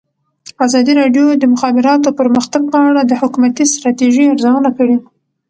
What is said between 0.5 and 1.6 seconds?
ازادي راډیو د د